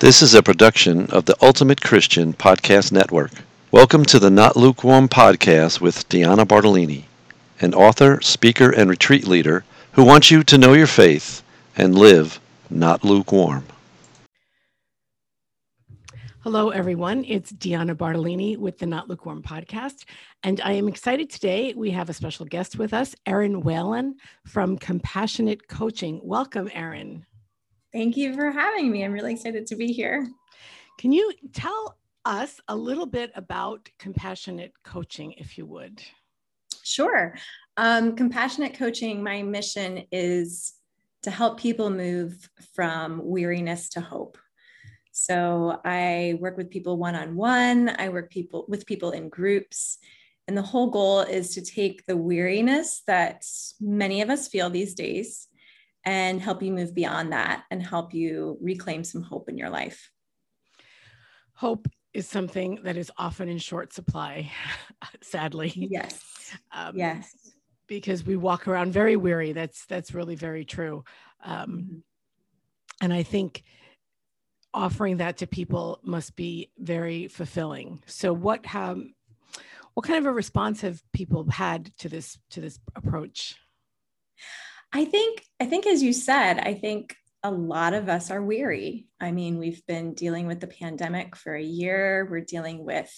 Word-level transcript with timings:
This 0.00 0.22
is 0.22 0.32
a 0.32 0.44
production 0.44 1.10
of 1.10 1.24
the 1.24 1.34
Ultimate 1.42 1.80
Christian 1.80 2.32
Podcast 2.32 2.92
Network. 2.92 3.32
Welcome 3.72 4.04
to 4.04 4.20
the 4.20 4.30
Not 4.30 4.56
Lukewarm 4.56 5.08
Podcast 5.08 5.80
with 5.80 6.08
Deanna 6.08 6.46
Bartolini, 6.46 7.06
an 7.60 7.74
author, 7.74 8.20
speaker, 8.20 8.70
and 8.70 8.88
retreat 8.88 9.26
leader 9.26 9.64
who 9.94 10.04
wants 10.04 10.30
you 10.30 10.44
to 10.44 10.56
know 10.56 10.72
your 10.72 10.86
faith 10.86 11.42
and 11.76 11.98
live 11.98 12.38
not 12.70 13.02
lukewarm. 13.02 13.64
Hello, 16.44 16.70
everyone. 16.70 17.24
It's 17.24 17.50
Deanna 17.50 17.96
Bartolini 17.96 18.56
with 18.56 18.78
the 18.78 18.86
Not 18.86 19.08
Lukewarm 19.08 19.42
podcast. 19.42 20.04
And 20.44 20.60
I 20.60 20.74
am 20.74 20.86
excited 20.86 21.28
today. 21.28 21.74
We 21.76 21.90
have 21.90 22.08
a 22.08 22.14
special 22.14 22.46
guest 22.46 22.78
with 22.78 22.94
us, 22.94 23.16
Erin 23.26 23.62
Whalen 23.62 24.14
from 24.46 24.78
Compassionate 24.78 25.66
Coaching. 25.66 26.20
Welcome, 26.22 26.70
Erin. 26.72 27.26
Thank 27.92 28.16
you 28.16 28.34
for 28.34 28.50
having 28.50 28.90
me. 28.90 29.04
I'm 29.04 29.12
really 29.12 29.32
excited 29.32 29.66
to 29.66 29.76
be 29.76 29.92
here. 29.92 30.28
Can 30.98 31.12
you 31.12 31.32
tell 31.52 31.98
us 32.24 32.60
a 32.68 32.76
little 32.76 33.06
bit 33.06 33.30
about 33.34 33.88
compassionate 33.98 34.72
coaching, 34.84 35.32
if 35.38 35.56
you 35.56 35.64
would? 35.66 36.02
Sure. 36.82 37.34
Um, 37.76 38.14
compassionate 38.14 38.74
coaching, 38.74 39.22
my 39.22 39.42
mission 39.42 40.04
is 40.12 40.74
to 41.22 41.30
help 41.30 41.58
people 41.58 41.90
move 41.90 42.48
from 42.74 43.20
weariness 43.24 43.88
to 43.90 44.00
hope. 44.00 44.36
So 45.12 45.80
I 45.84 46.38
work 46.40 46.56
with 46.56 46.70
people 46.70 46.96
one 46.96 47.14
on 47.14 47.36
one, 47.36 47.94
I 47.98 48.08
work 48.10 48.30
people 48.30 48.66
with 48.68 48.86
people 48.86 49.12
in 49.12 49.28
groups. 49.28 49.98
And 50.46 50.56
the 50.56 50.62
whole 50.62 50.90
goal 50.90 51.20
is 51.20 51.54
to 51.54 51.62
take 51.62 52.06
the 52.06 52.16
weariness 52.16 53.02
that 53.06 53.44
many 53.80 54.22
of 54.22 54.30
us 54.30 54.48
feel 54.48 54.70
these 54.70 54.94
days 54.94 55.47
and 56.08 56.40
help 56.40 56.62
you 56.62 56.72
move 56.72 56.94
beyond 56.94 57.32
that 57.32 57.64
and 57.70 57.82
help 57.82 58.14
you 58.14 58.56
reclaim 58.62 59.04
some 59.04 59.22
hope 59.22 59.46
in 59.50 59.58
your 59.58 59.68
life. 59.68 60.10
Hope 61.52 61.86
is 62.14 62.26
something 62.26 62.80
that 62.84 62.96
is 62.96 63.12
often 63.18 63.46
in 63.46 63.58
short 63.58 63.92
supply, 63.92 64.50
sadly. 65.20 65.70
Yes. 65.76 66.18
Um, 66.72 66.96
yes. 66.96 67.52
Because 67.88 68.24
we 68.24 68.36
walk 68.36 68.66
around 68.66 68.90
very 68.90 69.16
weary. 69.16 69.52
That's 69.52 69.84
that's 69.84 70.14
really 70.14 70.34
very 70.34 70.64
true. 70.64 71.04
Um, 71.44 71.70
mm-hmm. 71.70 71.98
And 73.02 73.12
I 73.12 73.22
think 73.22 73.62
offering 74.72 75.18
that 75.18 75.36
to 75.38 75.46
people 75.46 76.00
must 76.02 76.36
be 76.36 76.70
very 76.78 77.28
fulfilling. 77.28 78.02
So, 78.06 78.32
what 78.32 78.64
have 78.64 78.98
what 79.92 80.06
kind 80.06 80.18
of 80.18 80.26
a 80.26 80.32
response 80.32 80.80
have 80.80 81.02
people 81.12 81.50
had 81.50 81.94
to 81.98 82.08
this 82.08 82.38
to 82.50 82.62
this 82.62 82.78
approach? 82.96 83.56
I 84.92 85.04
think, 85.04 85.42
I 85.60 85.66
think, 85.66 85.86
as 85.86 86.02
you 86.02 86.12
said, 86.12 86.58
I 86.58 86.74
think 86.74 87.14
a 87.42 87.50
lot 87.50 87.94
of 87.94 88.08
us 88.08 88.30
are 88.30 88.42
weary. 88.42 89.06
I 89.20 89.30
mean, 89.32 89.58
we've 89.58 89.84
been 89.86 90.14
dealing 90.14 90.46
with 90.46 90.60
the 90.60 90.66
pandemic 90.66 91.36
for 91.36 91.54
a 91.54 91.62
year, 91.62 92.26
we're 92.30 92.40
dealing 92.40 92.84
with 92.84 93.10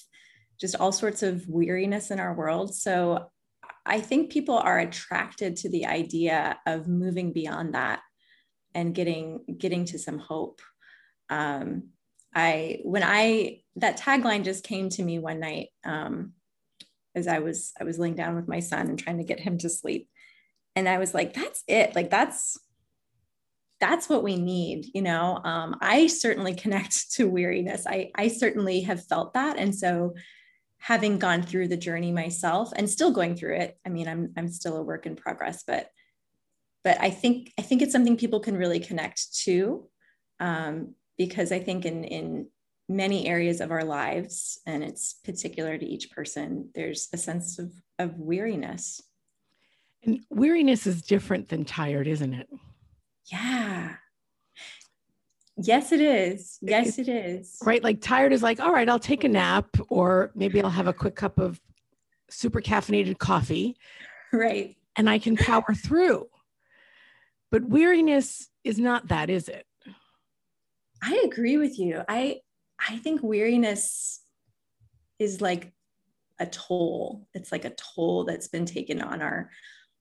just 0.61 0.77
all 0.77 0.93
sorts 0.93 1.23
of 1.23 1.49
weariness 1.49 2.11
in 2.11 2.21
our 2.21 2.35
world. 2.35 2.75
So 2.75 3.31
I 3.87 4.01
think 4.01 4.31
people 4.31 4.59
are 4.59 4.79
attracted 4.79 5.57
to 5.59 5.71
the 5.71 5.87
idea 5.87 6.59
of 6.67 6.87
moving 6.87 7.33
beyond 7.33 7.75
that 7.75 8.01
and 8.75 8.95
getting 8.95 9.41
getting 9.59 9.87
to 9.87 9.99
some 9.99 10.19
hope. 10.19 10.61
Um, 11.31 11.89
I 12.35 12.81
when 12.85 13.03
I 13.03 13.63
that 13.77 13.99
tagline 13.99 14.45
just 14.45 14.65
came 14.65 14.91
to 14.91 15.03
me 15.03 15.19
one 15.19 15.41
night 15.41 15.69
um, 15.85 16.35
as 17.15 17.27
I 17.27 17.39
was 17.39 17.73
I 17.81 17.85
was 17.85 17.99
laying 17.99 18.15
down 18.15 18.37
with 18.37 18.49
my 18.49 18.61
son 18.61 18.89
and 18.89 18.99
trying 18.99 19.19
to 19.19 19.25
get 19.25 19.41
him 19.41 19.59
to 19.59 19.71
sleep, 19.71 20.09
and 20.77 20.89
i 20.89 20.99
was 20.99 21.15
like 21.15 21.35
that's 21.35 21.63
it. 21.67 21.95
Like 21.95 22.11
that's 22.11 22.59
that's 23.81 24.09
what 24.09 24.23
we 24.23 24.37
need 24.37 24.87
you 24.95 25.03
know? 25.03 25.41
Um, 25.43 25.77
i 25.81 26.07
certainly 26.07 26.55
connect 26.65 27.13
to 27.13 27.29
weariness. 27.29 27.87
I 27.87 28.11
i 28.15 28.29
certainly 28.29 28.83
have 28.83 29.07
felt 29.07 29.35
that. 29.35 29.57
And 29.59 29.75
so 29.75 30.15
having 30.81 31.19
gone 31.19 31.43
through 31.43 31.69
the 31.69 31.77
journey 31.77 32.11
myself 32.11 32.73
and 32.75 32.89
still 32.89 33.11
going 33.13 33.37
through 33.37 33.55
it 33.55 33.79
i 33.87 33.89
mean 33.89 34.09
i'm 34.09 34.33
i'm 34.37 34.49
still 34.49 34.79
a 34.79 34.83
work 34.83 35.07
in 35.07 35.15
progress 35.15 35.63
but 35.67 35.91
but 36.83 36.99
i 37.01 37.11
think 37.11 37.53
i 37.59 37.63
think 37.63 37.83
it's 37.83 37.93
something 37.93 38.17
people 38.17 38.41
can 38.41 38.57
really 38.57 38.81
connect 38.81 39.35
to 39.37 39.87
um, 40.41 40.95
because 41.19 41.53
i 41.53 41.59
think 41.59 41.85
in 41.85 42.03
in 42.05 42.47
many 42.89 43.29
areas 43.29 43.61
of 43.61 43.71
our 43.71 43.85
lives 43.85 44.59
and 44.67 44.83
it's 44.83 45.15
particular 45.23 45.79
to 45.79 45.87
each 45.87 46.11
person 46.11 46.71
there's 46.75 47.09
a 47.13 47.17
sense 47.17 47.59
of 47.59 47.73
of 47.99 48.19
weariness 48.19 49.03
and 50.05 50.21
weariness 50.31 50.87
is 50.87 51.03
different 51.03 51.49
than 51.49 51.65
tired, 51.65 52.07
isn't 52.07 52.35
it? 52.35 52.49
Yeah. 53.31 53.97
Yes, 55.57 55.93
it 55.93 56.01
is. 56.01 56.59
Yes, 56.63 56.99
it 56.99 57.09
is. 57.09 57.59
Right. 57.65 57.85
Like 57.85 58.01
tired 58.01 58.33
is 58.33 58.43
like, 58.43 58.61
all 58.61 58.73
right, 58.73 58.89
I'll 58.89 58.99
take 58.99 59.25
a 59.25 59.29
nap, 59.29 59.69
or 59.91 60.33
maybe 60.35 60.63
I'll 60.63 60.71
have 60.71 60.87
a 60.87 60.93
quick 60.93 61.17
cup 61.17 61.39
of 61.39 61.61
super 62.31 62.61
caffeinated 62.61 63.19
coffee. 63.19 63.77
Right. 64.33 64.77
And 64.95 65.11
I 65.11 65.19
can 65.19 65.37
power 65.37 65.75
through. 65.75 66.29
But 67.51 67.69
weariness 67.69 68.49
is 68.63 68.79
not 68.79 69.09
that, 69.09 69.29
is 69.29 69.49
it? 69.49 69.67
I 71.03 71.21
agree 71.25 71.57
with 71.57 71.81
you. 71.81 72.03
I 72.09 72.37
I 72.79 72.99
think 72.99 73.25
weariness 73.25 74.21
is 75.19 75.41
like 75.41 75.73
a 76.39 76.47
toll. 76.47 77.27
It's 77.35 77.51
like 77.51 77.65
a 77.65 77.71
toll 77.71 78.25
that's 78.25 78.47
been 78.47 78.67
taken 78.67 79.03
on 79.03 79.21
our 79.21 79.51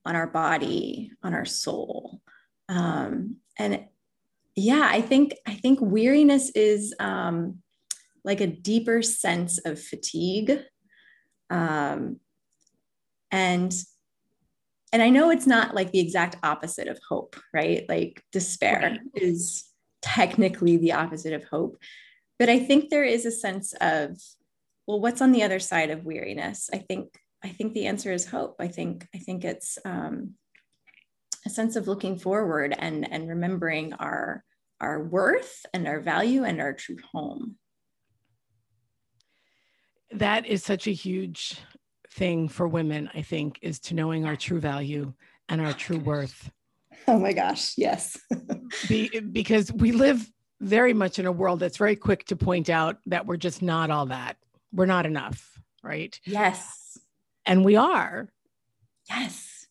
on 0.05 0.15
our 0.15 0.27
body, 0.27 1.11
on 1.23 1.33
our 1.33 1.45
soul. 1.45 2.21
Um, 2.67 3.37
and 3.57 3.85
yeah, 4.55 4.87
I 4.89 5.01
think 5.01 5.35
I 5.45 5.53
think 5.53 5.79
weariness 5.81 6.51
is 6.51 6.93
um, 6.99 7.59
like 8.23 8.41
a 8.41 8.47
deeper 8.47 9.01
sense 9.01 9.59
of 9.59 9.81
fatigue. 9.81 10.59
Um, 11.49 12.19
and 13.31 13.73
and 14.91 15.01
I 15.01 15.09
know 15.09 15.29
it's 15.29 15.47
not 15.47 15.75
like 15.75 15.91
the 15.91 15.99
exact 15.99 16.37
opposite 16.43 16.87
of 16.87 16.99
hope, 17.07 17.35
right? 17.53 17.85
Like 17.87 18.23
despair 18.31 18.79
right. 18.81 18.99
is 19.13 19.69
technically 20.01 20.77
the 20.77 20.93
opposite 20.93 21.33
of 21.33 21.43
hope. 21.43 21.77
But 22.39 22.49
I 22.49 22.59
think 22.59 22.89
there 22.89 23.03
is 23.03 23.25
a 23.25 23.31
sense 23.31 23.73
of, 23.81 24.17
well, 24.87 24.99
what's 24.99 25.21
on 25.21 25.31
the 25.31 25.43
other 25.43 25.59
side 25.59 25.91
of 25.91 26.05
weariness? 26.05 26.69
I 26.73 26.77
think 26.77 27.19
I 27.43 27.49
think 27.49 27.73
the 27.73 27.87
answer 27.87 28.11
is 28.11 28.25
hope. 28.25 28.55
I 28.59 28.67
think 28.67 29.07
I 29.15 29.19
think 29.19 29.45
it's 29.45 29.77
um, 29.85 30.35
a 31.45 31.49
sense 31.49 31.75
of 31.75 31.87
looking 31.87 32.17
forward 32.17 32.75
and 32.77 33.09
and 33.11 33.29
remembering 33.29 33.93
our 33.93 34.43
our 34.81 35.03
worth 35.03 35.65
and 35.73 35.87
our 35.87 35.99
value 35.99 36.43
and 36.43 36.61
our 36.61 36.73
true 36.73 36.97
home. 37.11 37.55
That 40.11 40.45
is 40.45 40.63
such 40.63 40.87
a 40.87 40.91
huge 40.91 41.59
thing 42.11 42.47
for 42.49 42.67
women, 42.67 43.09
I 43.13 43.21
think, 43.21 43.59
is 43.61 43.79
to 43.81 43.93
knowing 43.93 44.25
our 44.25 44.35
true 44.35 44.59
value 44.59 45.13
and 45.47 45.61
our 45.61 45.73
true 45.73 45.99
worth. 45.99 46.51
Oh 47.07 47.19
my 47.19 47.33
gosh, 47.33 47.73
yes. 47.77 48.17
Be, 48.87 49.19
because 49.19 49.71
we 49.71 49.91
live 49.91 50.29
very 50.59 50.93
much 50.93 51.19
in 51.19 51.25
a 51.25 51.31
world 51.31 51.59
that's 51.59 51.77
very 51.77 51.95
quick 51.95 52.25
to 52.25 52.35
point 52.35 52.69
out 52.69 52.97
that 53.05 53.25
we're 53.25 53.37
just 53.37 53.61
not 53.61 53.91
all 53.91 54.07
that. 54.07 54.37
We're 54.73 54.85
not 54.85 55.05
enough, 55.05 55.59
right? 55.83 56.19
Yes. 56.25 56.78
And 57.49 57.65
we 57.65 57.75
are. 57.75 58.29
Yes. 59.09 59.65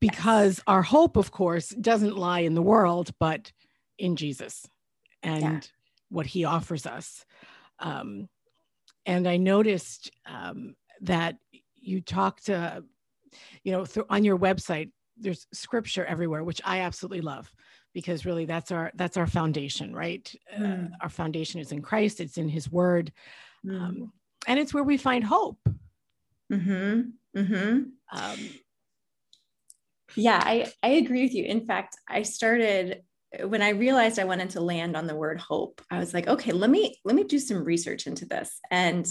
Because 0.00 0.58
yes. 0.58 0.64
our 0.66 0.82
hope, 0.82 1.16
of 1.16 1.30
course, 1.30 1.70
doesn't 1.70 2.16
lie 2.16 2.40
in 2.40 2.54
the 2.54 2.60
world, 2.60 3.10
but 3.18 3.50
in 3.98 4.16
Jesus 4.16 4.68
and 5.22 5.42
yeah. 5.42 5.60
what 6.10 6.26
he 6.26 6.44
offers 6.44 6.84
us. 6.84 7.24
Um, 7.78 8.28
and 9.06 9.26
I 9.26 9.38
noticed 9.38 10.10
um, 10.26 10.76
that 11.00 11.36
you 11.74 12.02
talked, 12.02 12.50
uh, 12.50 12.82
you 13.64 13.72
know, 13.72 13.86
th- 13.86 14.06
on 14.10 14.22
your 14.22 14.38
website, 14.38 14.90
there's 15.16 15.46
scripture 15.54 16.04
everywhere, 16.04 16.44
which 16.44 16.60
I 16.66 16.80
absolutely 16.80 17.22
love 17.22 17.50
because 17.94 18.26
really 18.26 18.44
that's 18.44 18.70
our 18.70 18.90
that's 18.94 19.18
our 19.18 19.26
foundation 19.26 19.94
right 19.94 20.34
mm. 20.58 20.92
uh, 20.92 20.96
our 21.02 21.10
foundation 21.10 21.60
is 21.60 21.72
in 21.72 21.82
christ 21.82 22.20
it's 22.20 22.38
in 22.38 22.48
his 22.48 22.72
word 22.72 23.12
mm. 23.66 23.78
um, 23.78 24.12
and 24.46 24.58
it's 24.58 24.72
where 24.72 24.82
we 24.82 24.96
find 24.96 25.22
hope 25.22 25.58
Mm-hmm. 26.52 27.00
Mm-hmm. 27.38 27.82
Um, 28.12 28.38
yeah, 30.14 30.40
I, 30.42 30.72
I 30.82 30.88
agree 30.88 31.22
with 31.22 31.34
you. 31.34 31.44
In 31.44 31.64
fact, 31.64 31.96
I 32.08 32.22
started 32.22 33.02
when 33.44 33.62
I 33.62 33.70
realized 33.70 34.18
I 34.18 34.24
wanted 34.24 34.50
to 34.50 34.60
land 34.60 34.96
on 34.96 35.06
the 35.06 35.16
word 35.16 35.40
hope, 35.40 35.80
I 35.90 35.98
was 35.98 36.12
like, 36.12 36.28
okay, 36.28 36.52
let 36.52 36.70
me 36.70 36.98
let 37.04 37.16
me 37.16 37.24
do 37.24 37.38
some 37.38 37.64
research 37.64 38.06
into 38.06 38.26
this. 38.26 38.60
And 38.70 39.06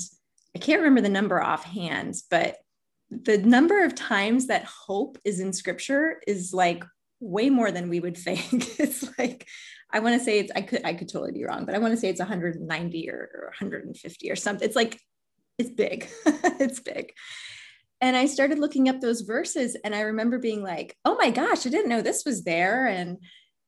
I 0.56 0.60
can't 0.60 0.80
remember 0.82 1.02
the 1.02 1.10
number 1.10 1.42
offhand, 1.42 2.16
but 2.30 2.58
the 3.10 3.40
number 3.40 3.84
of 3.84 3.96
times 3.96 4.48
that 4.48 4.66
hope 4.66 5.18
is 5.26 5.40
in 5.40 5.54
scripture 5.54 6.22
is 6.28 6.54
like 6.54 6.84
way 7.20 7.50
more 7.50 7.72
than 7.72 7.90
we 7.90 8.00
would 8.00 8.18
think. 8.18 8.80
it's 8.80 9.18
like 9.18 9.48
I 9.92 10.00
want 10.00 10.18
to 10.18 10.24
say 10.24 10.40
it's 10.40 10.52
I 10.56 10.62
could 10.62 10.86
I 10.86 10.94
could 10.94 11.10
totally 11.10 11.32
be 11.32 11.44
wrong, 11.44 11.66
but 11.66 11.76
I 11.76 11.80
want 11.80 11.94
to 11.94 11.98
say 11.98 12.10
it's 12.10 12.20
190 12.20 13.10
or, 13.10 13.30
or 13.34 13.46
150 13.48 14.32
or 14.32 14.36
something. 14.36 14.66
It's 14.66 14.76
like 14.76 15.00
it's 15.62 15.72
big. 15.72 16.10
it's 16.60 16.80
big. 16.80 17.14
And 18.02 18.16
I 18.18 18.26
started 18.26 18.60
looking 18.60 18.90
up 18.90 19.00
those 19.00 19.22
verses 19.22 19.78
and 19.84 19.94
I 19.94 20.02
remember 20.02 20.40
being 20.40 20.64
like, 20.64 20.98
"Oh 21.06 21.16
my 21.16 21.30
gosh, 21.30 21.66
I 21.66 21.70
didn't 21.70 21.90
know 21.90 22.02
this 22.02 22.26
was 22.26 22.44
there." 22.44 22.88
And 22.88 23.18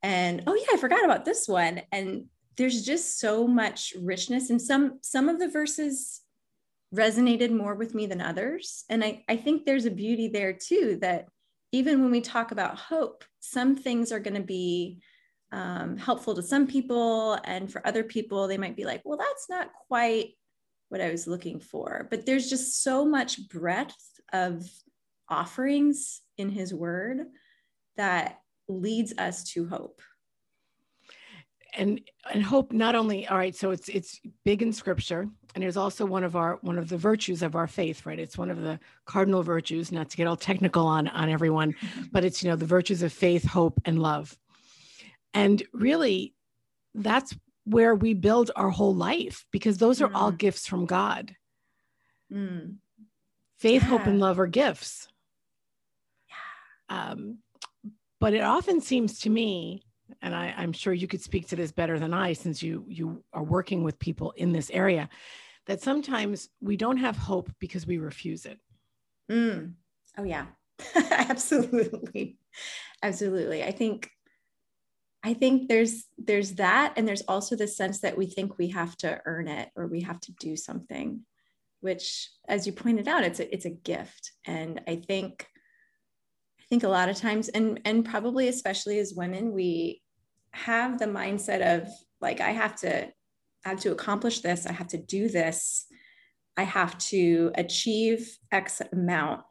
and 0.01 0.43
oh 0.47 0.55
yeah, 0.55 0.73
I 0.73 0.77
forgot 0.77 1.05
about 1.05 1.23
this 1.23 1.47
one. 1.47 1.81
And 1.91 2.25
there's 2.57 2.83
just 2.83 3.19
so 3.19 3.47
much 3.47 3.93
richness 4.01 4.49
and 4.49 4.61
some 4.61 4.99
some 5.01 5.29
of 5.29 5.39
the 5.39 5.49
verses 5.49 6.21
resonated 6.93 7.51
more 7.51 7.75
with 7.75 7.95
me 7.95 8.05
than 8.05 8.21
others 8.21 8.83
and 8.89 9.03
I, 9.03 9.23
I 9.27 9.35
think 9.35 9.65
there's 9.65 9.85
a 9.85 9.91
beauty 9.91 10.27
there 10.27 10.53
too 10.53 10.99
that 11.01 11.25
even 11.71 12.03
when 12.03 12.11
we 12.11 12.21
talk 12.21 12.51
about 12.51 12.77
hope 12.77 13.23
some 13.39 13.75
things 13.75 14.11
are 14.11 14.19
going 14.19 14.35
to 14.35 14.45
be 14.45 15.01
um, 15.51 15.97
helpful 15.97 16.35
to 16.35 16.43
some 16.43 16.67
people 16.67 17.39
and 17.45 17.71
for 17.71 17.85
other 17.87 18.03
people 18.03 18.47
they 18.47 18.59
might 18.59 18.75
be 18.75 18.85
like 18.85 19.01
well 19.05 19.17
that's 19.17 19.49
not 19.49 19.71
quite 19.87 20.35
what 20.89 21.01
i 21.01 21.09
was 21.09 21.27
looking 21.27 21.59
for. 21.59 22.07
But 22.09 22.25
there's 22.25 22.49
just 22.49 22.83
so 22.83 23.05
much 23.05 23.47
breadth 23.49 23.97
of 24.31 24.69
offerings 25.29 26.21
in 26.37 26.49
his 26.49 26.73
word 26.73 27.21
that 27.97 28.39
leads 28.67 29.13
us 29.17 29.43
to 29.43 29.67
hope. 29.67 30.01
And 31.75 32.01
and 32.31 32.43
hope 32.43 32.71
not 32.71 32.93
only 32.93 33.27
all 33.27 33.37
right 33.37 33.55
so 33.55 33.71
it's 33.71 33.89
it's 33.89 34.19
big 34.45 34.61
in 34.61 34.71
scripture 34.71 35.27
and 35.55 35.63
it's 35.63 35.75
also 35.75 36.05
one 36.05 36.23
of 36.23 36.35
our 36.35 36.59
one 36.61 36.77
of 36.77 36.87
the 36.87 36.97
virtues 36.97 37.41
of 37.41 37.55
our 37.55 37.65
faith 37.65 38.05
right? 38.05 38.19
It's 38.19 38.37
one 38.37 38.51
of 38.51 38.61
the 38.61 38.79
cardinal 39.05 39.41
virtues 39.41 39.91
not 39.91 40.11
to 40.11 40.17
get 40.17 40.27
all 40.27 40.35
technical 40.35 40.85
on 40.85 41.07
on 41.07 41.29
everyone 41.29 41.73
but 42.11 42.23
it's 42.23 42.43
you 42.43 42.51
know 42.51 42.55
the 42.55 42.67
virtues 42.67 43.01
of 43.01 43.11
faith 43.11 43.43
hope 43.43 43.81
and 43.85 43.99
love. 43.99 44.37
And 45.33 45.63
really 45.73 46.35
that's 46.93 47.35
where 47.65 47.95
we 47.95 48.13
build 48.13 48.51
our 48.55 48.69
whole 48.69 48.95
life 48.95 49.45
because 49.51 49.77
those 49.77 50.01
are 50.01 50.09
mm. 50.09 50.15
all 50.15 50.31
gifts 50.31 50.67
from 50.67 50.85
god 50.85 51.35
mm. 52.31 52.75
faith 53.57 53.81
yeah. 53.81 53.89
hope 53.89 54.05
and 54.05 54.19
love 54.19 54.39
are 54.39 54.47
gifts 54.47 55.07
yeah. 56.89 57.11
um, 57.11 57.37
but 58.19 58.33
it 58.33 58.41
often 58.41 58.81
seems 58.81 59.19
to 59.19 59.29
me 59.29 59.83
and 60.21 60.35
I, 60.35 60.53
am 60.57 60.73
sure 60.73 60.93
you 60.93 61.07
could 61.07 61.21
speak 61.21 61.47
to 61.49 61.55
this 61.55 61.71
better 61.71 61.99
than 61.99 62.13
I, 62.13 62.33
since 62.33 62.61
you 62.61 62.85
you 62.87 63.23
are 63.33 63.43
working 63.43 63.83
with 63.83 63.99
people 63.99 64.31
in 64.31 64.51
this 64.51 64.69
area, 64.71 65.09
that 65.65 65.81
sometimes 65.81 66.49
we 66.61 66.77
don't 66.77 66.97
have 66.97 67.17
hope 67.17 67.51
because 67.59 67.87
we 67.87 67.97
refuse 67.97 68.45
it. 68.45 68.59
Mm. 69.31 69.73
Oh 70.17 70.23
yeah, 70.23 70.45
absolutely, 71.11 72.37
absolutely. 73.01 73.63
I 73.63 73.71
think 73.71 74.09
I 75.23 75.33
think 75.33 75.69
there's 75.69 76.05
there's 76.17 76.53
that, 76.55 76.93
and 76.97 77.07
there's 77.07 77.21
also 77.21 77.55
the 77.55 77.67
sense 77.67 78.01
that 78.01 78.17
we 78.17 78.25
think 78.25 78.57
we 78.57 78.69
have 78.69 78.97
to 78.97 79.21
earn 79.25 79.47
it 79.47 79.69
or 79.75 79.87
we 79.87 80.01
have 80.01 80.19
to 80.21 80.33
do 80.33 80.57
something, 80.57 81.21
which, 81.79 82.29
as 82.47 82.67
you 82.67 82.73
pointed 82.73 83.07
out, 83.07 83.23
it's 83.23 83.39
a 83.39 83.53
it's 83.53 83.65
a 83.65 83.69
gift, 83.69 84.33
and 84.45 84.81
I 84.87 84.97
think 84.97 85.47
I 86.59 86.63
think 86.67 86.83
a 86.83 86.89
lot 86.89 87.09
of 87.09 87.15
times, 87.15 87.47
and 87.49 87.79
and 87.85 88.03
probably 88.03 88.49
especially 88.49 88.99
as 88.99 89.13
women, 89.13 89.53
we 89.53 90.01
have 90.51 90.99
the 90.99 91.05
mindset 91.05 91.61
of 91.79 91.87
like 92.19 92.41
I 92.41 92.51
have 92.51 92.75
to 92.77 93.05
I 93.65 93.69
have 93.69 93.79
to 93.81 93.93
accomplish 93.93 94.41
this, 94.41 94.65
I 94.65 94.73
have 94.73 94.87
to 94.89 94.97
do 94.97 95.29
this, 95.29 95.85
I 96.57 96.63
have 96.63 96.97
to 96.97 97.51
achieve 97.55 98.37
X 98.51 98.81
amount 98.91 99.41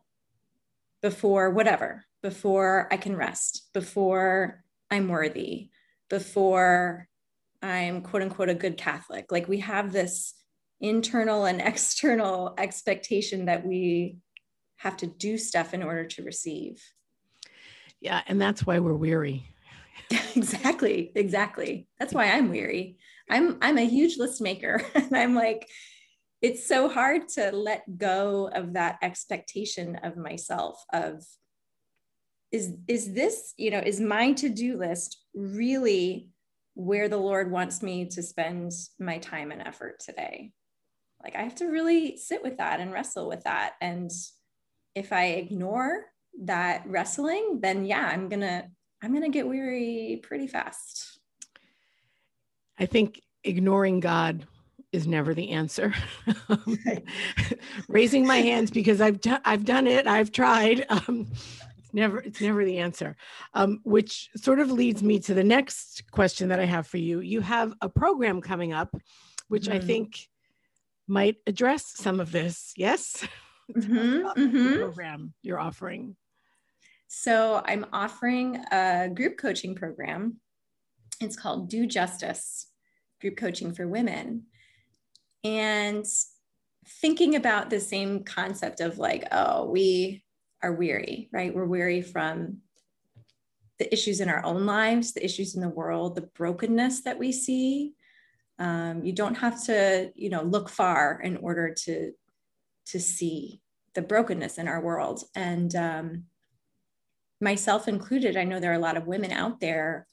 before 1.01 1.51
whatever, 1.51 2.05
before 2.23 2.89
I 2.91 2.99
can 2.99 3.17
rest, 3.17 3.71
before 3.73 4.62
I'm 4.93 5.09
worthy, 5.09 5.71
before 6.11 7.09
I'm 7.63 8.03
quote 8.03 8.23
unquote 8.23 8.51
a 8.51 8.55
good 8.55 8.77
Catholic. 8.77 9.33
Like 9.33 9.49
we 9.49 9.61
have 9.61 9.91
this 9.91 10.35
internal 10.81 11.47
and 11.47 11.61
external 11.65 12.55
expectation 12.59 13.47
that 13.47 13.67
we 13.67 14.19
have 14.77 14.99
to 14.99 15.07
do 15.07 15.39
stuff 15.39 15.73
in 15.73 15.83
order 15.83 16.05
to 16.05 16.23
receive. 16.23 16.83
Yeah, 18.01 18.21
and 18.27 18.41
that's 18.41 18.67
why 18.67 18.81
we're 18.81 18.95
weary. 18.95 19.47
exactly 20.37 21.13
exactly 21.15 21.87
that's 21.99 22.13
why 22.13 22.31
i'm 22.31 22.51
weary 22.51 22.97
i'm 23.31 23.59
i'm 23.63 23.79
a 23.79 23.87
huge 23.87 24.19
list 24.19 24.41
maker 24.41 24.83
and 24.95 25.17
i'm 25.17 25.35
like 25.35 25.69
it's 26.41 26.67
so 26.67 26.89
hard 26.89 27.29
to 27.29 27.51
let 27.53 27.83
go 27.99 28.51
of 28.53 28.73
that 28.73 28.99
expectation 29.03 29.97
of 30.03 30.17
myself 30.17 30.83
of 30.93 31.25
is 32.53 32.75
is 32.87 33.13
this 33.15 33.55
you 33.57 33.71
know 33.71 33.81
is 33.85 34.01
my 34.01 34.33
to-do 34.33 34.77
list 34.77 35.19
really 35.35 36.29
where 36.75 37.09
the 37.09 37.17
lord 37.17 37.51
wants 37.51 37.83
me 37.83 38.07
to 38.07 38.23
spend 38.23 38.73
my 38.99 39.19
time 39.19 39.51
and 39.51 39.63
effort 39.63 39.99
today 39.99 40.53
like 41.23 41.35
i 41.35 41.43
have 41.43 41.55
to 41.55 41.67
really 41.67 42.17
sit 42.17 42.43
with 42.43 42.59
that 42.59 42.81
and 42.81 42.93
wrestle 42.93 43.29
with 43.29 43.43
that 43.45 43.75
and 43.81 44.11
if 44.95 45.13
i 45.13 45.25
ignore 45.25 46.05
that 46.45 46.83
wrestling 46.87 47.59
then 47.61 47.85
yeah 47.85 48.09
i'm 48.13 48.29
gonna 48.29 48.69
I'm 49.03 49.11
going 49.11 49.25
to 49.25 49.37
get 49.37 49.49
weary 49.49 50.21
pretty 50.23 50.47
fast. 50.47 51.19
I 52.79 52.87
think 52.87 53.21
ignoring 53.43 53.99
God 53.99 54.47
is 54.93 55.09
never 55.09 55.35
the 55.35 55.51
answer. 55.51 55.93
Raising 57.89 58.27
my 58.27 58.37
hands 58.37 58.71
because 58.71 59.01
I've 59.01 59.19
I've 59.45 59.65
done 59.65 59.89
it. 59.89 60.07
I've 60.07 60.31
tried. 60.31 60.87
Um, 60.89 61.27
it's 61.93 61.99
never 61.99 62.21
it's 62.21 62.41
never 62.41 62.65
the 62.65 62.79
answer. 62.79 63.17
Um, 63.53 63.81
which 63.85 64.31
sort 64.37 64.61
of 64.61 64.71
leads 64.71 65.03
me 65.03 65.19
to 65.21 65.35
the 65.35 65.45
next 65.45 66.11
question 66.11 66.49
that 66.49 66.59
I 66.59 66.65
have 66.65 66.87
for 66.87 66.97
you. 66.97 67.21
You 67.21 67.43
have 67.43 67.75
a 67.83 67.89
program 67.89 68.41
coming 68.41 68.73
up, 68.73 68.95
which 69.49 69.65
mm-hmm. 69.65 69.77
I 69.77 69.81
think 69.81 70.29
might 71.07 71.37
address 71.47 71.93
some 71.95 72.21
of 72.21 72.33
this. 72.33 72.73
Yes. 72.77 73.27
Mm-hmm, 73.73 74.27
mm-hmm. 74.39 74.75
program 74.75 75.33
you're 75.41 75.59
offering. 75.59 76.17
So 77.07 77.63
I'm 77.65 77.87
offering 77.91 78.57
a 78.71 79.09
group 79.09 79.39
coaching 79.39 79.75
program. 79.75 80.41
It's 81.21 81.37
called 81.37 81.71
Do 81.71 81.87
Justice 81.87 82.67
Group 83.21 83.37
Coaching 83.37 83.73
for 83.73 83.89
Women. 83.89 84.43
And 85.45 86.05
thinking 87.01 87.37
about 87.37 87.71
the 87.71 87.81
same 87.81 88.25
concept 88.25 88.81
of 88.81 88.99
like, 88.99 89.27
oh, 89.33 89.71
we 89.71 90.23
are 90.63 90.73
weary, 90.73 91.29
right? 91.33 91.55
We're 91.55 91.65
weary 91.65 92.03
from 92.03 92.59
the 93.79 93.93
issues 93.93 94.21
in 94.21 94.29
our 94.29 94.45
own 94.45 94.65
lives, 94.67 95.13
the 95.13 95.25
issues 95.25 95.55
in 95.55 95.61
the 95.61 95.69
world, 95.69 96.15
the 96.15 96.23
brokenness 96.23 97.03
that 97.03 97.19
we 97.19 97.33
see. 97.33 97.95
Um, 98.59 99.05
you 99.05 99.13
don't 99.13 99.35
have 99.37 99.65
to, 99.65 100.13
you 100.15 100.31
know, 100.31 100.43
look 100.43 100.69
far 100.69 101.21
in 101.21 101.37
order 101.39 101.75
to 101.85 102.13
to 102.87 103.01
see 103.01 103.61
the 103.95 104.03
brokenness 104.03 104.59
in 104.59 104.69
our 104.69 104.81
world. 104.81 105.25
And 105.35 105.75
um, 105.75 106.25
myself 107.41 107.89
included, 107.89 108.37
I 108.37 108.45
know 108.45 108.61
there 108.61 108.73
are 108.73 108.75
a 108.75 108.79
lot 108.79 108.97
of 108.97 109.07
women 109.07 109.33
out 109.33 109.61
there 109.61 110.07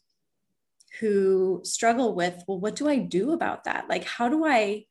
who 0.99 1.61
struggle 1.63 2.15
with, 2.15 2.43
well, 2.47 2.59
what 2.59 2.75
do 2.75 2.89
I 2.89 2.97
do 2.97 3.31
about 3.31 3.65
that? 3.65 3.87
Like, 3.89 4.03
how 4.03 4.29
do 4.29 4.45
I, 4.45 4.85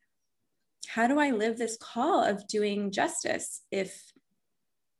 how 0.87 1.07
do 1.07 1.19
I 1.19 1.31
live 1.31 1.57
this 1.57 1.77
call 1.77 2.23
of 2.23 2.47
doing 2.47 2.91
justice 2.91 3.61
if 3.71 4.11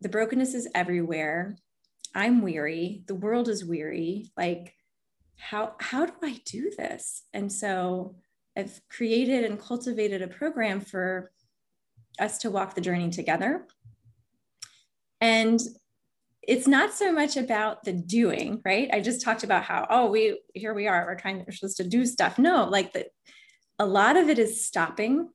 the 0.01 0.09
brokenness 0.09 0.53
is 0.53 0.69
everywhere? 0.73 1.57
I'm 2.15 2.41
weary. 2.41 3.03
The 3.07 3.15
world 3.15 3.49
is 3.49 3.65
weary. 3.65 4.31
Like, 4.37 4.73
how 5.37 5.75
how 5.79 6.05
do 6.05 6.13
I 6.23 6.41
do 6.45 6.71
this? 6.77 7.23
And 7.33 7.51
so 7.51 8.15
I've 8.57 8.81
created 8.89 9.45
and 9.45 9.59
cultivated 9.59 10.21
a 10.21 10.27
program 10.27 10.81
for 10.81 11.31
us 12.19 12.39
to 12.39 12.51
walk 12.51 12.75
the 12.75 12.81
journey 12.81 13.09
together. 13.09 13.65
And 15.21 15.59
it's 16.41 16.67
not 16.67 16.93
so 16.93 17.11
much 17.11 17.37
about 17.37 17.83
the 17.83 17.93
doing, 17.93 18.61
right? 18.65 18.89
I 18.91 19.01
just 19.01 19.21
talked 19.21 19.43
about 19.43 19.63
how, 19.63 19.85
oh, 19.89 20.09
we 20.09 20.41
here 20.53 20.73
we 20.73 20.87
are, 20.87 21.05
we're 21.05 21.15
trying 21.15 21.37
we're 21.39 21.51
supposed 21.51 21.77
to 21.77 21.87
do 21.87 22.05
stuff. 22.05 22.39
No, 22.39 22.65
like 22.65 22.93
the 22.93 23.05
a 23.77 23.85
lot 23.85 24.17
of 24.17 24.29
it 24.29 24.39
is 24.39 24.65
stopping, 24.65 25.29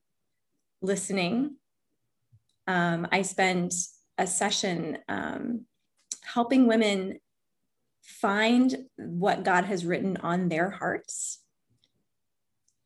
listening. 0.81 1.55
Um, 2.67 3.07
I 3.11 3.21
spend 3.23 3.71
a 4.17 4.27
session 4.27 4.99
um, 5.07 5.65
helping 6.23 6.67
women 6.67 7.19
find 8.01 8.75
what 8.97 9.43
God 9.43 9.65
has 9.65 9.85
written 9.85 10.17
on 10.17 10.49
their 10.49 10.69
hearts 10.69 11.39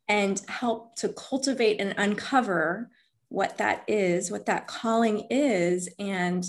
and 0.07 0.41
help 0.48 0.95
to 0.95 1.09
cultivate 1.09 1.79
and 1.79 1.93
uncover 1.98 2.89
what 3.27 3.57
that 3.57 3.83
is, 3.88 4.31
what 4.31 4.48
that 4.48 4.65
calling 4.65 5.27
is, 5.29 5.88
and 6.00 6.45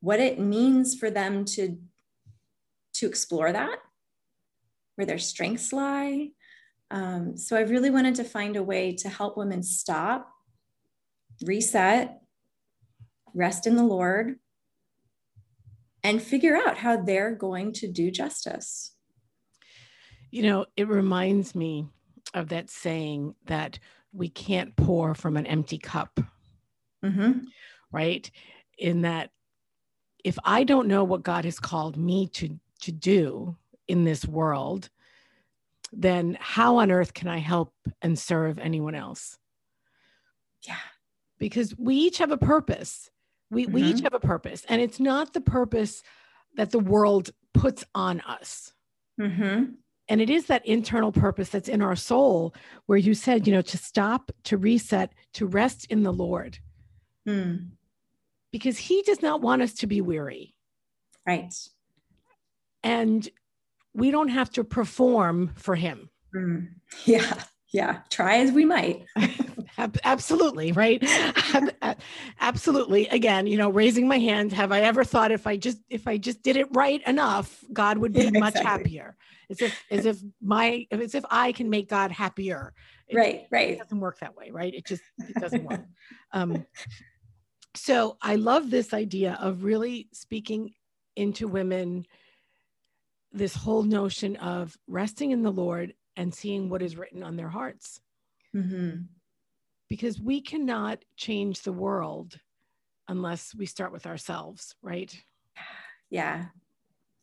what 0.00 0.20
it 0.20 0.38
means 0.38 0.94
for 0.94 1.10
them 1.10 1.44
to 1.44 1.78
to 2.92 3.06
explore 3.06 3.52
that 3.52 3.78
where 4.96 5.06
their 5.06 5.18
strengths 5.18 5.72
lie. 5.72 6.28
Um, 6.90 7.36
so 7.36 7.56
i 7.56 7.60
really 7.60 7.88
wanted 7.88 8.16
to 8.16 8.24
find 8.24 8.56
a 8.56 8.62
way 8.62 8.92
to 8.96 9.08
help 9.08 9.36
women 9.38 9.62
stop 9.62 10.30
reset 11.42 12.19
rest 13.34 13.66
in 13.66 13.76
the 13.76 13.84
lord 13.84 14.36
and 16.02 16.22
figure 16.22 16.56
out 16.56 16.78
how 16.78 16.96
they're 16.96 17.34
going 17.34 17.72
to 17.72 17.88
do 17.88 18.10
justice 18.10 18.94
you 20.30 20.42
know 20.42 20.66
it 20.76 20.88
reminds 20.88 21.54
me 21.54 21.86
of 22.34 22.48
that 22.48 22.70
saying 22.70 23.34
that 23.46 23.78
we 24.12 24.28
can't 24.28 24.76
pour 24.76 25.14
from 25.14 25.36
an 25.36 25.46
empty 25.46 25.78
cup 25.78 26.20
mm-hmm. 27.04 27.38
right 27.92 28.30
in 28.78 29.02
that 29.02 29.30
if 30.24 30.38
I 30.44 30.64
don't 30.64 30.88
know 30.88 31.04
what 31.04 31.22
God 31.22 31.44
has 31.44 31.58
called 31.58 31.96
me 31.96 32.26
to 32.28 32.58
to 32.82 32.92
do 32.92 33.56
in 33.88 34.04
this 34.04 34.26
world, 34.26 34.88
then 35.92 36.36
how 36.40 36.78
on 36.78 36.90
earth 36.90 37.12
can 37.12 37.28
I 37.28 37.38
help 37.38 37.74
and 38.00 38.18
serve 38.18 38.58
anyone 38.58 38.94
else? 38.94 39.38
Yeah. 40.66 40.76
Because 41.38 41.74
we 41.76 41.96
each 41.96 42.18
have 42.18 42.30
a 42.30 42.38
purpose. 42.38 43.10
We, 43.50 43.64
mm-hmm. 43.64 43.72
we 43.72 43.82
each 43.82 43.96
mm-hmm. 43.96 44.04
have 44.04 44.14
a 44.14 44.20
purpose, 44.20 44.64
and 44.68 44.80
it's 44.80 45.00
not 45.00 45.32
the 45.32 45.40
purpose 45.40 46.02
that 46.56 46.70
the 46.70 46.78
world 46.78 47.30
puts 47.54 47.84
on 47.94 48.20
us. 48.20 48.72
Mm-hmm. 49.20 49.72
And 50.08 50.20
it 50.20 50.28
is 50.28 50.46
that 50.46 50.66
internal 50.66 51.12
purpose 51.12 51.50
that's 51.50 51.68
in 51.68 51.82
our 51.82 51.94
soul 51.94 52.52
where 52.86 52.98
you 52.98 53.14
said, 53.14 53.46
you 53.46 53.52
know, 53.52 53.62
to 53.62 53.78
stop, 53.78 54.32
to 54.44 54.56
reset, 54.56 55.12
to 55.34 55.46
rest 55.46 55.86
in 55.88 56.02
the 56.02 56.12
Lord. 56.12 56.58
Mm. 57.28 57.68
Because 58.50 58.76
he 58.76 59.02
does 59.02 59.22
not 59.22 59.40
want 59.40 59.62
us 59.62 59.72
to 59.74 59.86
be 59.86 60.00
weary. 60.00 60.56
Right. 61.24 61.54
And 62.82 63.28
we 63.94 64.10
don't 64.10 64.30
have 64.30 64.50
to 64.50 64.64
perform 64.64 65.52
for 65.54 65.76
him. 65.76 66.10
Mm. 66.34 66.68
Yeah. 67.04 67.42
Yeah. 67.72 68.00
Try 68.08 68.38
as 68.38 68.50
we 68.50 68.64
might. 68.64 69.04
absolutely 69.78 70.72
right? 70.72 71.02
Absolutely. 72.40 73.08
Again 73.08 73.46
you 73.46 73.56
know 73.56 73.70
raising 73.70 74.08
my 74.08 74.18
hand 74.18 74.52
have 74.52 74.72
i 74.72 74.80
ever 74.80 75.04
thought 75.04 75.32
if 75.32 75.46
i 75.46 75.56
just 75.56 75.78
if 75.88 76.06
i 76.06 76.16
just 76.16 76.42
did 76.42 76.56
it 76.56 76.66
right 76.72 77.02
enough 77.06 77.64
god 77.72 77.98
would 77.98 78.12
be 78.12 78.24
yeah, 78.24 78.30
much 78.30 78.54
exactly. 78.54 78.64
happier? 78.64 79.16
As 79.50 79.60
if 79.60 79.84
as 79.90 80.06
if 80.06 80.18
my 80.40 80.86
as 80.90 81.14
if 81.14 81.24
i 81.30 81.52
can 81.52 81.70
make 81.70 81.88
god 81.88 82.10
happier. 82.10 82.72
It, 83.08 83.16
right 83.16 83.46
right. 83.50 83.70
it 83.70 83.78
doesn't 83.78 84.00
work 84.00 84.18
that 84.20 84.36
way 84.36 84.50
right? 84.50 84.72
It 84.72 84.86
just 84.86 85.02
it 85.18 85.34
doesn't 85.40 85.64
work. 85.64 85.84
Um 86.32 86.66
so 87.76 88.16
i 88.20 88.34
love 88.34 88.70
this 88.70 88.92
idea 88.92 89.38
of 89.40 89.62
really 89.62 90.08
speaking 90.12 90.74
into 91.14 91.46
women 91.46 92.04
this 93.32 93.54
whole 93.54 93.84
notion 93.84 94.34
of 94.36 94.76
resting 94.88 95.30
in 95.30 95.42
the 95.42 95.52
lord 95.52 95.94
and 96.16 96.34
seeing 96.34 96.68
what 96.68 96.82
is 96.82 96.96
written 96.96 97.22
on 97.22 97.36
their 97.36 97.48
hearts. 97.48 98.00
Mm-hmm 98.54 99.02
because 99.90 100.20
we 100.20 100.40
cannot 100.40 101.04
change 101.16 101.60
the 101.60 101.72
world 101.72 102.38
unless 103.08 103.54
we 103.54 103.66
start 103.66 103.92
with 103.92 104.06
ourselves, 104.06 104.76
right? 104.80 105.14
Yeah, 106.08 106.46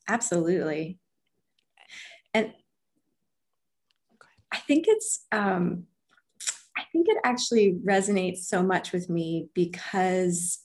absolutely. 0.07 0.99
And 2.33 2.53
I 4.51 4.57
think 4.57 4.85
it's, 4.87 5.25
um, 5.31 5.85
I 6.77 6.83
think 6.91 7.07
it 7.09 7.17
actually 7.23 7.79
resonates 7.85 8.39
so 8.39 8.61
much 8.61 8.91
with 8.91 9.09
me 9.09 9.47
because 9.55 10.59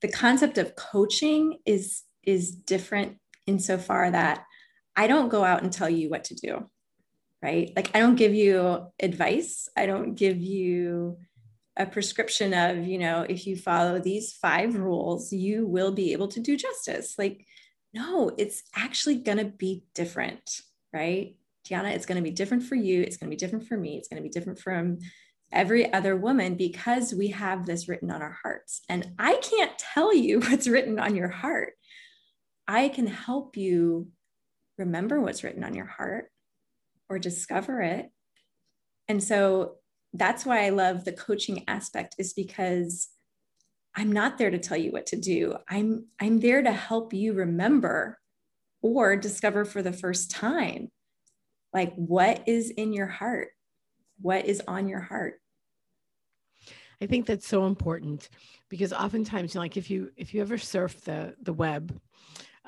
the 0.00 0.08
concept 0.08 0.56
of 0.56 0.76
coaching 0.76 1.58
is 1.66 2.04
is 2.22 2.50
different 2.52 3.16
insofar 3.46 4.10
that 4.10 4.44
I 4.96 5.06
don't 5.06 5.28
go 5.28 5.42
out 5.44 5.62
and 5.62 5.72
tell 5.72 5.88
you 5.90 6.08
what 6.10 6.24
to 6.24 6.34
do 6.34 6.70
right? 7.42 7.72
Like, 7.74 7.90
I 7.94 8.00
don't 8.00 8.16
give 8.16 8.34
you 8.34 8.86
advice. 9.00 9.68
I 9.76 9.86
don't 9.86 10.14
give 10.14 10.40
you 10.40 11.18
a 11.76 11.86
prescription 11.86 12.52
of, 12.52 12.86
you 12.86 12.98
know, 12.98 13.24
if 13.28 13.46
you 13.46 13.56
follow 13.56 13.98
these 13.98 14.32
five 14.32 14.74
rules, 14.74 15.32
you 15.32 15.66
will 15.66 15.92
be 15.92 16.12
able 16.12 16.28
to 16.28 16.40
do 16.40 16.56
justice. 16.56 17.14
Like, 17.18 17.46
no, 17.94 18.30
it's 18.36 18.62
actually 18.76 19.16
going 19.16 19.38
to 19.38 19.46
be 19.46 19.84
different, 19.94 20.60
right? 20.92 21.36
Deanna, 21.66 21.92
it's 21.94 22.06
going 22.06 22.22
to 22.22 22.28
be 22.28 22.34
different 22.34 22.64
for 22.64 22.74
you. 22.74 23.02
It's 23.02 23.16
going 23.16 23.30
to 23.30 23.34
be 23.34 23.40
different 23.40 23.66
for 23.66 23.76
me. 23.76 23.96
It's 23.96 24.08
going 24.08 24.22
to 24.22 24.28
be 24.28 24.32
different 24.32 24.58
from 24.58 24.98
every 25.52 25.92
other 25.92 26.16
woman 26.16 26.54
because 26.54 27.14
we 27.14 27.28
have 27.28 27.66
this 27.66 27.88
written 27.88 28.10
on 28.10 28.22
our 28.22 28.36
hearts. 28.42 28.82
And 28.88 29.12
I 29.18 29.36
can't 29.36 29.76
tell 29.78 30.14
you 30.14 30.40
what's 30.48 30.68
written 30.68 30.98
on 30.98 31.16
your 31.16 31.28
heart. 31.28 31.72
I 32.68 32.88
can 32.88 33.06
help 33.06 33.56
you 33.56 34.08
remember 34.78 35.20
what's 35.20 35.42
written 35.42 35.64
on 35.64 35.74
your 35.74 35.86
heart 35.86 36.30
or 37.10 37.18
discover 37.18 37.82
it. 37.82 38.10
And 39.08 39.22
so 39.22 39.76
that's 40.14 40.46
why 40.46 40.64
I 40.64 40.70
love 40.70 41.04
the 41.04 41.12
coaching 41.12 41.64
aspect 41.68 42.14
is 42.18 42.32
because 42.32 43.08
I'm 43.94 44.12
not 44.12 44.38
there 44.38 44.50
to 44.50 44.58
tell 44.58 44.78
you 44.78 44.92
what 44.92 45.06
to 45.06 45.16
do. 45.16 45.56
I'm 45.68 46.06
I'm 46.20 46.38
there 46.38 46.62
to 46.62 46.72
help 46.72 47.12
you 47.12 47.34
remember 47.34 48.18
or 48.80 49.16
discover 49.16 49.64
for 49.64 49.82
the 49.82 49.92
first 49.92 50.30
time 50.30 50.88
like 51.72 51.94
what 51.94 52.48
is 52.48 52.70
in 52.70 52.92
your 52.92 53.06
heart? 53.06 53.48
What 54.20 54.46
is 54.46 54.62
on 54.66 54.88
your 54.88 55.00
heart? 55.00 55.40
I 57.02 57.06
think 57.06 57.26
that's 57.26 57.48
so 57.48 57.66
important 57.66 58.28
because 58.68 58.92
oftentimes 58.92 59.54
like 59.54 59.76
if 59.76 59.90
you 59.90 60.10
if 60.16 60.34
you 60.34 60.40
ever 60.42 60.58
surf 60.58 61.00
the 61.02 61.34
the 61.42 61.52
web 61.52 61.98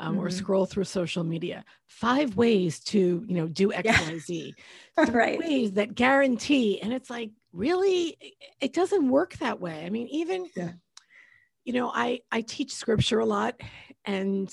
um, 0.02 0.16
mm-hmm. 0.16 0.26
or 0.26 0.30
scroll 0.30 0.66
through 0.66 0.84
social 0.84 1.22
media. 1.22 1.64
Five 1.86 2.36
ways 2.36 2.80
to, 2.80 3.24
you 3.26 3.34
know, 3.34 3.46
do 3.46 3.72
X, 3.72 3.84
yeah. 3.84 4.10
Y, 4.10 4.18
Z. 4.18 4.54
right. 5.12 5.38
Ways 5.38 5.72
that 5.72 5.94
guarantee. 5.94 6.80
And 6.82 6.92
it's 6.92 7.08
like, 7.08 7.30
really, 7.52 8.16
it 8.60 8.72
doesn't 8.72 9.08
work 9.08 9.34
that 9.34 9.60
way. 9.60 9.84
I 9.86 9.90
mean, 9.90 10.08
even, 10.08 10.48
yeah. 10.56 10.72
you 11.64 11.72
know, 11.72 11.90
I, 11.94 12.20
I 12.32 12.40
teach 12.40 12.74
scripture 12.74 13.20
a 13.20 13.24
lot 13.24 13.60
and 14.04 14.52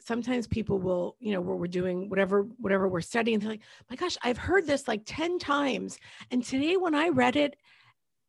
sometimes 0.00 0.46
people 0.46 0.78
will, 0.78 1.16
you 1.20 1.32
know, 1.32 1.40
where 1.42 1.56
we're 1.56 1.66
doing 1.66 2.08
whatever, 2.08 2.48
whatever 2.56 2.88
we're 2.88 3.02
studying, 3.02 3.38
they're 3.38 3.50
like, 3.50 3.62
my 3.90 3.96
gosh, 3.96 4.16
I've 4.22 4.38
heard 4.38 4.66
this 4.66 4.88
like 4.88 5.02
10 5.04 5.38
times. 5.38 5.98
And 6.30 6.42
today 6.42 6.78
when 6.78 6.94
I 6.94 7.08
read 7.08 7.36
it, 7.36 7.56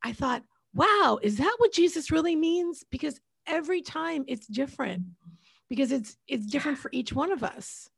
I 0.04 0.12
thought, 0.12 0.42
wow, 0.74 1.18
is 1.22 1.38
that 1.38 1.54
what 1.56 1.72
Jesus 1.72 2.10
really 2.10 2.36
means? 2.36 2.84
Because 2.90 3.18
every 3.46 3.80
time 3.80 4.24
it's 4.28 4.46
different 4.46 5.04
because 5.70 5.92
it's 5.92 6.16
it's 6.28 6.44
different 6.44 6.76
for 6.76 6.90
each 6.92 7.14
one 7.14 7.32
of 7.32 7.42
us. 7.42 7.88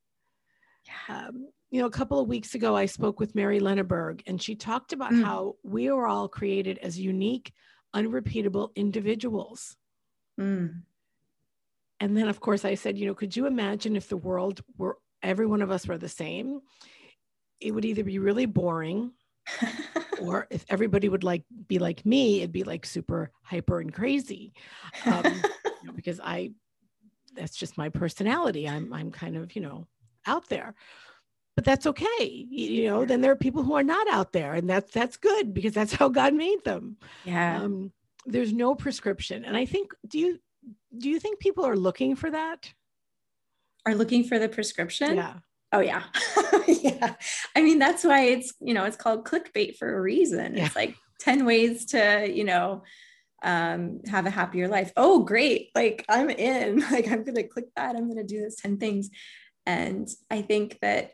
Yeah. 0.87 1.27
Um, 1.29 1.49
you 1.71 1.81
know, 1.81 1.87
a 1.87 1.91
couple 1.91 2.21
of 2.21 2.29
weeks 2.29 2.55
ago, 2.55 2.77
I 2.77 2.85
spoke 2.85 3.19
with 3.19 3.35
Mary 3.35 3.59
Lenneberg, 3.59 4.21
and 4.27 4.41
she 4.41 4.55
talked 4.55 4.93
about 4.93 5.13
mm. 5.13 5.25
how 5.25 5.57
we 5.65 5.89
are 5.89 6.07
all 6.07 6.29
created 6.29 6.79
as 6.79 7.01
unique, 7.01 7.53
unrepeatable 7.95 8.73
individuals. 8.77 9.75
Mm. 10.39 10.83
And 11.99 12.17
then, 12.17 12.29
of 12.29 12.41
course, 12.41 12.67
I 12.67 12.75
said, 12.75 12.99
you 12.99 13.07
know, 13.07 13.15
could 13.15 13.35
you 13.35 13.47
imagine 13.47 13.97
if 13.97 14.09
the 14.09 14.19
world 14.19 14.61
were 14.77 14.99
every 15.23 15.47
one 15.47 15.63
of 15.63 15.71
us 15.71 15.87
were 15.87 15.97
the 15.97 16.11
same? 16.11 16.61
It 17.59 17.71
would 17.71 17.87
either 17.87 18.05
be 18.05 18.19
really 18.19 18.45
boring, 18.45 19.13
or 20.21 20.49
if 20.51 20.67
everybody 20.69 21.09
would 21.09 21.25
like 21.25 21.45
be 21.69 21.79
like 21.79 22.05
me, 22.05 22.41
it'd 22.41 22.53
be 22.53 22.65
like 22.65 22.85
super 22.85 23.31
hyper 23.45 23.81
and 23.81 23.95
crazy. 23.95 24.53
Um, 25.07 25.25
you 25.25 25.87
know, 25.87 25.93
because 25.95 26.21
I 26.23 26.51
that's 27.35 27.57
just 27.57 27.79
my 27.79 27.89
personality. 27.89 28.69
I'm 28.69 28.93
I'm 28.93 29.11
kind 29.11 29.37
of, 29.37 29.55
you 29.55 29.63
know, 29.63 29.87
out 30.27 30.49
there. 30.49 30.75
But 31.55 31.65
that's 31.65 31.87
okay. 31.87 32.47
You 32.51 32.89
know, 32.89 33.05
then 33.05 33.21
there 33.21 33.33
are 33.33 33.37
people 33.37 33.63
who 33.63 33.75
are 33.75 33.83
not 33.83 34.09
out 34.11 34.33
there 34.33 34.55
and 34.55 34.69
that's 34.69 34.93
that's 34.93 35.17
good 35.17 35.53
because 35.53 35.75
that's 35.75 35.93
how 35.93 36.09
God 36.09 36.35
made 36.35 36.65
them. 36.65 36.97
Yeah. 37.25 37.63
Um, 37.63 37.93
there's 38.25 38.53
no 38.53 38.75
prescription. 38.75 39.45
And 39.45 39.57
I 39.57 39.67
think 39.67 39.93
do 40.09 40.19
you 40.19 40.39
do 40.97 41.11
you 41.11 41.19
think 41.19 41.41
people 41.41 41.65
are 41.65 41.77
looking 41.77 42.17
for 42.17 42.31
that? 42.31 42.73
Are 43.85 43.95
looking 43.95 44.25
for 44.25 44.39
the 44.39 44.49
prescription? 44.49 45.17
Yeah. 45.17 45.35
Oh 45.73 45.81
yeah. 45.81 46.05
yeah. 46.69 47.15
I 47.57 47.63
mean, 47.63 47.79
that's 47.79 48.05
why 48.05 48.27
it's, 48.27 48.53
you 48.61 48.75
know, 48.75 48.85
it's 48.85 48.97
called 48.97 49.25
clickbait 49.25 49.77
for 49.77 49.97
a 49.97 50.01
reason. 50.01 50.57
Yeah. 50.57 50.67
It's 50.67 50.77
like 50.77 50.95
10 51.21 51.45
ways 51.45 51.87
to, 51.87 52.31
you 52.31 52.45
know, 52.45 52.83
um, 53.43 54.01
have 54.09 54.27
a 54.27 54.31
happier 54.31 54.69
life. 54.69 54.93
Oh, 54.97 55.21
great. 55.25 55.71
Like 55.75 56.05
I'm 56.09 56.31
in, 56.31 56.81
like 56.91 57.09
I'm 57.09 57.25
going 57.25 57.37
to 57.37 57.43
click 57.47 57.67
that. 57.77 57.97
I'm 57.97 58.05
going 58.05 58.17
to 58.17 58.25
do 58.25 58.43
those 58.43 58.57
10 58.57 58.79
things. 58.79 59.11
And 59.67 60.09
I 60.31 60.43
think 60.43 60.79
that, 60.83 61.13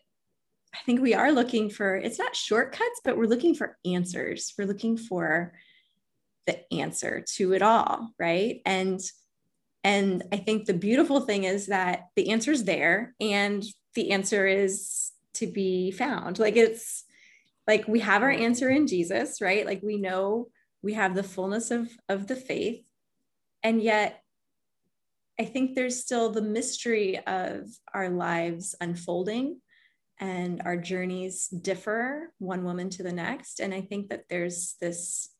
I 0.75 0.79
think 0.85 1.01
we 1.01 1.15
are 1.15 1.33
looking 1.33 1.71
for, 1.71 1.97
it's 1.97 2.19
not 2.19 2.37
shortcuts, 2.37 3.01
but 3.05 3.17
we're 3.17 3.27
looking 3.27 3.55
for 3.55 3.79
answers. 3.85 4.53
We're 4.59 4.67
looking 4.69 4.97
for 4.97 5.55
the 6.47 6.61
answer 6.73 7.25
to 7.37 7.53
it 7.55 7.63
all. 7.63 8.11
Right. 8.19 8.61
And, 8.67 9.01
and 9.85 10.25
I 10.33 10.37
think 10.37 10.67
the 10.67 10.75
beautiful 10.75 11.21
thing 11.21 11.45
is 11.45 11.67
that 11.67 12.09
the 12.17 12.31
answer 12.31 12.53
is 12.53 12.65
there 12.65 13.15
and 13.21 13.65
the 13.95 14.11
answer 14.11 14.47
is 14.47 15.13
to 15.35 15.47
be 15.47 15.91
found. 15.91 16.39
Like 16.39 16.57
it's 16.57 17.05
like 17.67 17.87
we 17.87 18.01
have 18.01 18.23
our 18.23 18.31
answer 18.31 18.69
in 18.69 18.87
Jesus, 18.87 19.41
right? 19.41 19.65
Like 19.65 19.83
we 19.83 19.97
know 19.99 20.49
we 20.83 20.95
have 20.95 21.15
the 21.15 21.23
fullness 21.23 21.71
of 21.71 21.91
of 22.09 22.27
the 22.27 22.37
faith. 22.37 22.85
And 23.63 23.83
yet 23.83 24.23
i 25.41 25.45
think 25.45 25.75
there's 25.75 26.01
still 26.01 26.31
the 26.31 26.43
mystery 26.43 27.19
of 27.27 27.67
our 27.95 28.09
lives 28.09 28.75
unfolding 28.81 29.61
and 30.21 30.63
our 30.65 30.77
journeys 30.77 31.47
differ 31.47 32.33
one 32.39 32.65
woman 32.65 32.91
to 32.91 33.03
the 33.03 33.13
next. 33.13 33.61
And 33.61 33.73
i 33.73 33.81
think 33.81 34.11
that 34.11 34.25
there's 34.29 34.77
this 34.81 35.31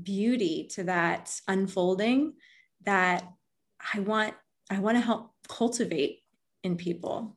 beauty 0.00 0.68
to 0.72 0.84
that 0.84 1.40
unfolding 1.48 2.34
that 2.84 3.24
i 3.94 4.00
want 4.00 4.34
i 4.70 4.78
want 4.78 4.96
to 4.96 5.00
help 5.00 5.32
cultivate 5.48 6.20
in 6.62 6.76
people. 6.76 7.36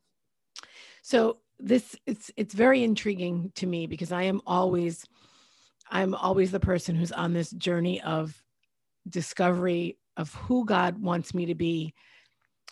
So 1.02 1.38
this 1.58 1.96
it's 2.06 2.30
it's 2.36 2.54
very 2.54 2.82
intriguing 2.82 3.52
to 3.54 3.66
me 3.66 3.86
because 3.86 4.12
i 4.12 4.24
am 4.24 4.40
always 4.46 5.04
I'm 5.92 6.14
always 6.14 6.50
the 6.50 6.58
person 6.58 6.96
who's 6.96 7.12
on 7.12 7.34
this 7.34 7.50
journey 7.50 8.00
of 8.00 8.42
discovery 9.08 9.98
of 10.16 10.34
who 10.34 10.64
God 10.64 10.98
wants 10.98 11.34
me 11.34 11.46
to 11.46 11.54
be 11.54 11.94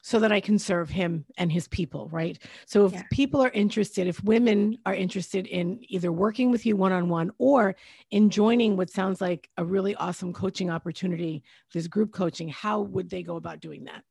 so 0.03 0.19
that 0.21 0.33
I 0.33 0.41
can 0.41 0.59
serve 0.59 0.89
him 0.89 1.27
and 1.37 1.53
his 1.53 1.69
people, 1.69 2.09
right? 2.09 2.39
So 2.65 2.87
if 2.87 2.93
Yeah. 2.95 3.03
people 3.13 3.43
are 3.43 3.51
interested, 3.51 4.07
if 4.07 4.25
women 4.25 4.79
are 4.87 4.95
interested 4.95 5.47
in 5.47 5.81
either 5.89 6.11
working 6.11 6.51
with 6.51 6.65
you 6.65 6.77
one 6.77 6.93
on 6.93 7.11
one 7.11 7.31
or 7.37 7.77
in 8.11 8.31
joining 8.31 8.79
what 8.79 8.89
sounds 8.89 9.21
like 9.21 9.51
a 9.59 9.65
really 9.65 9.95
awesome 9.97 10.33
coaching 10.33 10.71
opportunity, 10.71 11.43
this 11.75 11.87
group 11.87 12.13
coaching, 12.13 12.49
how 12.49 12.81
would 12.81 13.11
they 13.11 13.23
go 13.23 13.37
about 13.37 13.61
doing 13.61 13.85
that? 13.85 14.03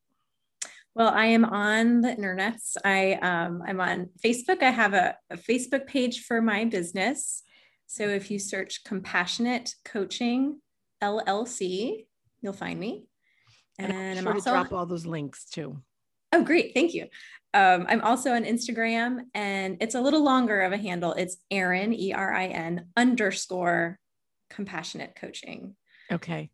Well, 0.94 1.10
I 1.10 1.28
am 1.28 1.46
on 1.46 2.02
the 2.02 2.10
internets. 2.10 2.76
I 2.84 3.14
um, 3.14 3.64
I'm 3.66 3.82
on 3.82 4.10
Facebook. 4.24 4.62
I 4.62 4.70
have 4.70 4.94
a, 4.94 5.16
a 5.32 5.38
Facebook 5.38 5.88
page 5.88 6.26
for 6.26 6.42
my 6.42 6.66
business. 6.66 7.44
So 7.92 8.08
if 8.08 8.30
you 8.30 8.38
search 8.38 8.84
Compassionate 8.84 9.74
Coaching 9.84 10.62
LLC, 11.02 12.06
you'll 12.40 12.54
find 12.54 12.80
me. 12.80 13.08
And, 13.80 13.92
And, 13.92 14.20
I'm 14.20 14.22
I'm 14.26 14.26
sure 14.26 14.34
also 14.36 14.52
to 14.52 14.58
drop 14.58 14.72
all 14.72 14.86
those 14.86 15.08
links 15.08 15.46
too. 15.50 15.82
oh 16.32 16.44
great, 16.44 16.76
thank 16.76 16.94
you. 16.94 17.08
Um, 17.56 17.88
I'm 17.90 18.02
also 18.02 18.34
on 18.34 18.44
Instagram, 18.44 19.22
and 19.34 19.78
it's 19.82 19.96
a 19.96 20.02
little 20.02 20.24
longer 20.24 20.62
of 20.62 20.72
a 20.72 20.78
handle. 20.78 21.14
It's 21.14 21.38
Erin 21.50 21.92
E 21.96 22.14
R 22.14 22.32
I 22.32 22.46
N 22.46 22.86
underscore 22.96 23.98
Compassionate 24.52 25.16
Coaching. 25.16 25.76
Okay. 26.12 26.52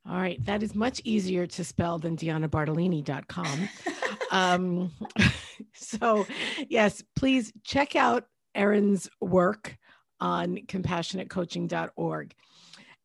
All 0.08 0.16
right. 0.16 0.44
That 0.44 0.62
is 0.62 0.74
much 0.74 1.00
easier 1.04 1.46
to 1.46 1.64
spell 1.64 1.98
than 1.98 2.16
DeannaBartolini.com. 2.16 3.68
um, 4.30 4.92
so, 5.74 6.26
yes, 6.68 7.02
please 7.16 7.52
check 7.62 7.96
out 7.96 8.26
Erin's 8.54 9.08
work 9.20 9.76
on 10.20 10.56
compassionatecoaching.org. 10.66 12.34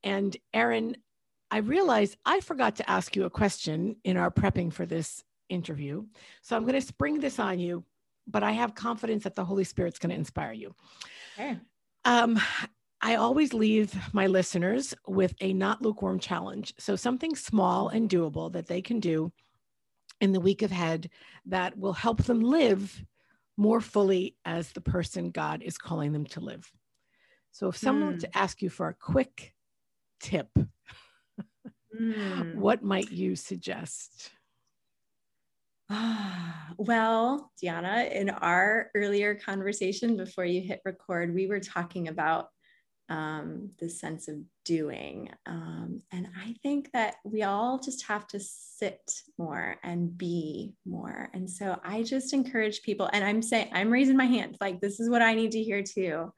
And 0.04 0.38
Erin, 0.54 0.98
I 1.52 1.58
realized 1.58 2.18
I 2.26 2.42
forgot 2.42 2.76
to 2.78 2.90
ask 2.90 3.16
you 3.16 3.26
a 3.26 3.30
question 3.30 3.96
in 4.04 4.18
our 4.18 4.30
prepping 4.30 4.72
for 4.72 4.86
this 4.86 5.24
interview. 5.50 6.06
So 6.42 6.56
I'm 6.56 6.64
going 6.64 6.76
to 6.76 6.82
spring 6.82 7.20
this 7.20 7.40
on 7.40 7.60
you, 7.60 7.84
but 8.28 8.44
I 8.44 8.52
have 8.52 8.76
confidence 8.76 9.24
that 9.24 9.36
the 9.36 9.46
Holy 9.46 9.64
Spirit's 9.64 10.00
going 10.00 10.12
to 10.12 10.16
inspire 10.16 10.54
you. 10.54 10.76
Okay. 11.38 11.58
Um, 12.06 12.40
I 13.02 13.16
always 13.16 13.54
leave 13.54 13.96
my 14.14 14.28
listeners 14.28 14.94
with 15.08 15.34
a 15.40 15.54
not 15.54 15.82
lukewarm 15.82 16.20
challenge. 16.20 16.74
So 16.78 16.96
something 16.96 17.36
small 17.36 17.90
and 17.90 18.10
doable 18.10 18.52
that 18.54 18.68
they 18.68 18.82
can 18.82 19.00
do 19.00 19.32
in 20.20 20.34
the 20.34 20.40
week 20.42 20.62
ahead 20.62 21.10
that 21.46 21.78
will 21.78 21.94
help 21.94 22.24
them 22.24 22.42
live 22.42 23.04
more 23.56 23.80
fully 23.80 24.36
as 24.44 24.72
the 24.72 24.82
person 24.82 25.32
God 25.32 25.62
is 25.64 25.78
calling 25.78 26.12
them 26.12 26.26
to 26.28 26.42
live. 26.42 26.70
So 27.52 27.70
if 27.70 27.78
someone 27.78 28.08
were 28.08 28.14
Hmm. 28.14 28.20
to 28.20 28.38
ask 28.38 28.62
you 28.62 28.70
for 28.70 28.90
a 28.90 28.94
quick 28.94 29.54
tip, 30.20 30.50
Mm. 32.00 32.54
what 32.56 32.84
might 32.84 33.12
you 33.12 33.36
suggest? 33.36 34.32
Well, 36.78 37.52
Deanna, 37.62 38.10
in 38.12 38.30
our 38.30 38.92
earlier 38.96 39.34
conversation 39.36 40.16
before 40.16 40.46
you 40.46 40.62
hit 40.62 40.82
record, 40.86 41.34
we 41.34 41.48
were 41.48 41.60
talking 41.60 42.08
about 42.08 42.50
um, 43.10 43.72
the 43.80 43.90
sense 43.90 44.28
of 44.28 44.36
doing. 44.66 45.30
Um, 45.46 46.02
and 46.12 46.28
I 46.40 46.56
think 46.62 46.92
that 46.94 47.16
we 47.24 47.44
all 47.44 47.80
just 47.80 48.06
have 48.08 48.28
to 48.28 48.40
sit 48.40 49.02
more 49.38 49.78
and 49.84 50.16
be 50.16 50.74
more. 50.86 51.30
And 51.34 51.50
so 51.50 51.80
I 51.84 52.04
just 52.04 52.34
encourage 52.34 52.84
people, 52.84 53.10
and 53.12 53.24
I'm 53.24 53.42
saying, 53.42 53.70
I'm 53.74 53.90
raising 53.90 54.18
my 54.18 54.26
hand, 54.26 54.58
like, 54.62 54.80
this 54.80 55.00
is 55.00 55.10
what 55.10 55.22
I 55.22 55.34
need 55.34 55.52
to 55.54 55.64
hear 55.64 55.82
too. 55.84 56.32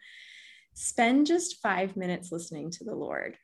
Spend 0.74 1.28
just 1.28 1.62
five 1.62 1.98
minutes 1.98 2.32
listening 2.32 2.72
to 2.72 2.86
the 2.86 2.96
Lord. 2.96 3.36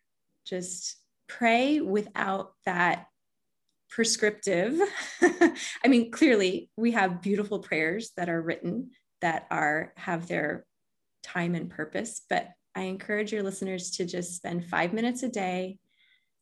Just 0.45 0.95
pray 1.28 1.82
without 1.82 2.54
that 2.65 3.08
prescriptive. 3.89 4.80
I 5.21 5.88
mean, 5.88 6.12
clearly 6.12 6.69
we 6.78 6.91
have 6.91 7.21
beautiful 7.21 7.60
prayers 7.60 8.12
that 8.15 8.30
are 8.30 8.41
written 8.41 8.91
that 9.21 9.47
are 9.49 9.93
have 9.97 10.28
their 10.28 10.65
time 11.23 11.56
and 11.56 11.69
purpose, 11.69 12.21
but 12.30 12.49
I 12.77 12.83
encourage 12.83 13.33
your 13.33 13.41
listeners 13.41 13.89
to 13.91 14.05
just 14.05 14.35
spend 14.35 14.63
5 14.63 14.93
minutes 14.93 15.23
a 15.23 15.29
day 15.29 15.79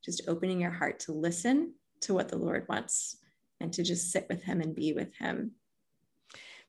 just 0.03 0.23
opening 0.27 0.59
your 0.59 0.69
heart 0.69 0.99
to 0.99 1.13
listen 1.13 1.75
to 2.01 2.13
what 2.13 2.27
the 2.27 2.37
Lord 2.37 2.65
wants 2.67 3.17
and 3.61 3.71
to 3.71 3.83
just 3.83 4.11
sit 4.11 4.27
with 4.29 4.43
him 4.43 4.59
and 4.59 4.75
be 4.75 4.91
with 4.91 5.15
him. 5.15 5.53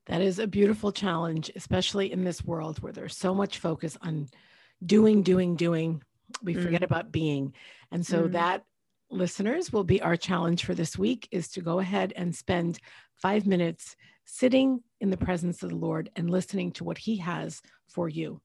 That 0.06 0.20
is 0.20 0.38
a 0.38 0.46
beautiful 0.46 0.92
challenge, 0.92 1.50
especially 1.56 2.12
in 2.12 2.22
this 2.22 2.44
world 2.44 2.78
where 2.78 2.92
there's 2.92 3.16
so 3.16 3.34
much 3.34 3.58
focus 3.58 3.98
on 4.02 4.28
doing, 4.84 5.24
doing, 5.24 5.56
doing. 5.56 6.00
We 6.44 6.54
forget 6.54 6.84
about 6.84 7.10
being. 7.10 7.52
And 7.90 8.06
so 8.06 8.28
Mm. 8.28 8.32
that 8.32 8.64
listeners 9.10 9.72
will 9.72 9.82
be 9.82 10.00
our 10.00 10.16
challenge 10.16 10.64
for 10.64 10.76
this 10.76 10.96
week 10.96 11.26
is 11.32 11.48
to 11.48 11.60
go 11.60 11.80
ahead 11.80 12.12
and 12.14 12.32
spend 12.32 12.78
5 13.16 13.48
minutes 13.48 13.96
sitting 14.24 14.84
in 15.00 15.10
the 15.10 15.16
presence 15.16 15.64
of 15.64 15.70
the 15.70 15.76
Lord 15.76 16.08
and 16.14 16.30
listening 16.30 16.70
to 16.72 16.84
what 16.84 16.98
he 16.98 17.16
has 17.16 17.60
for 17.88 18.08
you. 18.08 18.40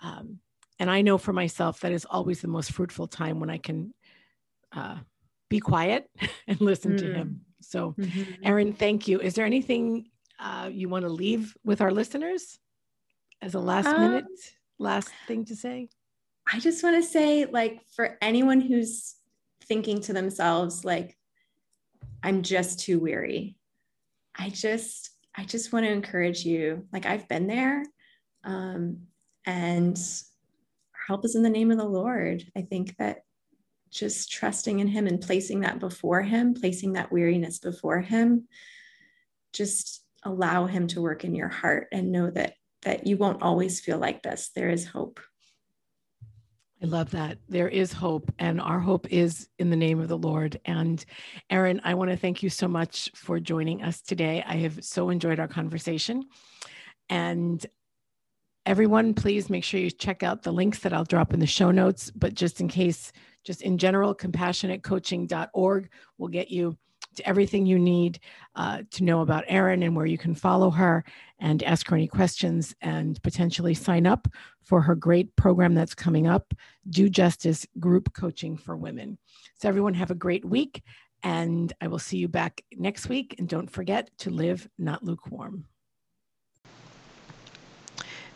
Um, 0.00 0.40
and 0.78 0.90
I 0.90 1.02
know 1.02 1.18
for 1.18 1.32
myself 1.32 1.80
that 1.80 1.92
is 1.92 2.04
always 2.04 2.40
the 2.42 2.48
most 2.48 2.72
fruitful 2.72 3.06
time 3.08 3.40
when 3.40 3.50
I 3.50 3.58
can 3.58 3.94
uh, 4.72 4.98
be 5.48 5.60
quiet 5.60 6.10
and 6.46 6.60
listen 6.60 6.96
to 6.96 7.06
Mm. 7.06 7.14
him. 7.14 7.40
So, 7.60 7.96
Erin, 8.44 8.74
thank 8.74 9.08
you. 9.08 9.20
Is 9.20 9.34
there 9.34 9.46
anything 9.46 10.10
uh, 10.38 10.68
you 10.72 10.88
want 10.88 11.04
to 11.04 11.08
leave 11.08 11.56
with 11.64 11.80
our 11.80 11.90
listeners 11.90 12.58
as 13.40 13.54
a 13.54 13.60
last 13.60 13.86
Um, 13.88 14.00
minute, 14.00 14.26
last 14.78 15.10
thing 15.26 15.44
to 15.46 15.56
say? 15.56 15.88
I 16.52 16.60
just 16.60 16.82
want 16.84 16.96
to 16.96 17.02
say, 17.02 17.46
like, 17.46 17.80
for 17.96 18.18
anyone 18.20 18.60
who's 18.60 19.16
thinking 19.64 20.00
to 20.02 20.12
themselves, 20.12 20.84
like, 20.84 21.16
I'm 22.22 22.42
just 22.42 22.78
too 22.80 23.00
weary. 23.00 23.56
I 24.38 24.50
just, 24.50 25.10
I 25.36 25.44
just 25.44 25.72
want 25.72 25.86
to 25.86 25.92
encourage 25.92 26.44
you. 26.44 26.86
Like, 26.92 27.06
I've 27.06 27.26
been 27.28 27.46
there. 27.46 27.82
Um, 28.44 29.08
and 29.46 29.98
help 31.06 31.24
is 31.24 31.36
in 31.36 31.42
the 31.42 31.48
name 31.48 31.70
of 31.70 31.78
the 31.78 31.84
Lord. 31.84 32.44
I 32.56 32.62
think 32.62 32.96
that 32.98 33.22
just 33.90 34.30
trusting 34.30 34.80
in 34.80 34.88
Him 34.88 35.06
and 35.06 35.20
placing 35.20 35.60
that 35.60 35.78
before 35.78 36.22
Him, 36.22 36.54
placing 36.54 36.94
that 36.94 37.12
weariness 37.12 37.58
before 37.58 38.00
Him, 38.00 38.48
just 39.52 40.04
allow 40.24 40.66
Him 40.66 40.88
to 40.88 41.00
work 41.00 41.24
in 41.24 41.34
your 41.34 41.48
heart 41.48 41.88
and 41.92 42.12
know 42.12 42.30
that 42.30 42.54
that 42.82 43.06
you 43.06 43.16
won't 43.16 43.42
always 43.42 43.80
feel 43.80 43.98
like 43.98 44.22
this. 44.22 44.50
There 44.54 44.70
is 44.70 44.86
hope. 44.86 45.18
I 46.82 46.86
love 46.86 47.10
that. 47.12 47.38
There 47.48 47.68
is 47.68 47.92
hope, 47.92 48.30
and 48.38 48.60
our 48.60 48.78
hope 48.78 49.10
is 49.10 49.48
in 49.58 49.70
the 49.70 49.76
name 49.76 49.98
of 49.98 50.08
the 50.08 50.18
Lord. 50.18 50.60
And 50.66 51.02
Erin, 51.48 51.80
I 51.84 51.94
want 51.94 52.10
to 52.10 52.16
thank 52.16 52.42
you 52.42 52.50
so 52.50 52.68
much 52.68 53.10
for 53.14 53.40
joining 53.40 53.82
us 53.82 54.02
today. 54.02 54.44
I 54.46 54.56
have 54.56 54.84
so 54.84 55.08
enjoyed 55.08 55.40
our 55.40 55.48
conversation. 55.48 56.24
And 57.08 57.64
everyone, 58.66 59.14
please 59.14 59.48
make 59.48 59.64
sure 59.64 59.80
you 59.80 59.90
check 59.90 60.22
out 60.22 60.42
the 60.42 60.52
links 60.52 60.80
that 60.80 60.92
I'll 60.92 61.04
drop 61.04 61.32
in 61.32 61.40
the 61.40 61.46
show 61.46 61.70
notes. 61.70 62.10
But 62.10 62.34
just 62.34 62.60
in 62.60 62.68
case, 62.68 63.12
just 63.44 63.62
in 63.62 63.78
general, 63.78 64.14
compassionatecoaching.org 64.14 65.88
will 66.18 66.28
get 66.28 66.50
you 66.50 66.76
to 67.14 67.26
everything 67.26 67.64
you 67.64 67.78
need 67.78 68.18
uh, 68.56 68.82
to 68.90 69.04
know 69.04 69.20
about 69.20 69.44
Erin 69.46 69.82
and 69.82 69.96
where 69.96 70.04
you 70.04 70.18
can 70.18 70.34
follow 70.34 70.68
her 70.70 71.04
and 71.38 71.62
ask 71.62 71.88
her 71.88 71.96
any 71.96 72.08
questions 72.08 72.74
and 72.82 73.22
potentially 73.22 73.72
sign 73.72 74.06
up 74.06 74.28
for 74.62 74.82
her 74.82 74.94
great 74.94 75.34
program 75.36 75.74
that's 75.74 75.94
coming 75.94 76.26
up, 76.26 76.52
Do 76.90 77.08
Justice 77.08 77.66
Group 77.78 78.12
Coaching 78.12 78.58
for 78.58 78.76
Women. 78.76 79.16
So, 79.54 79.68
everyone, 79.68 79.94
have 79.94 80.10
a 80.10 80.14
great 80.14 80.44
week, 80.44 80.82
and 81.22 81.72
I 81.80 81.86
will 81.86 82.00
see 82.00 82.18
you 82.18 82.28
back 82.28 82.62
next 82.74 83.08
week. 83.08 83.36
And 83.38 83.48
don't 83.48 83.70
forget 83.70 84.10
to 84.18 84.30
live 84.30 84.68
not 84.76 85.04
lukewarm. 85.04 85.66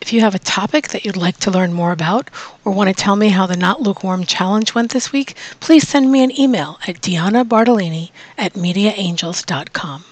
If 0.00 0.12
you 0.12 0.20
have 0.22 0.34
a 0.34 0.38
topic 0.38 0.88
that 0.88 1.04
you'd 1.04 1.16
like 1.16 1.38
to 1.38 1.50
learn 1.50 1.72
more 1.72 1.92
about 1.92 2.30
or 2.64 2.72
want 2.72 2.88
to 2.88 2.94
tell 2.94 3.16
me 3.16 3.28
how 3.28 3.46
the 3.46 3.56
Not 3.56 3.82
Lukewarm 3.82 4.24
Challenge 4.24 4.74
went 4.74 4.92
this 4.92 5.12
week, 5.12 5.36
please 5.60 5.86
send 5.86 6.10
me 6.10 6.22
an 6.24 6.38
email 6.40 6.78
at 6.88 7.00
Deanna 7.02 7.46
Bartolini 7.46 8.10
at 8.38 8.54
mediaangels.com. 8.54 10.04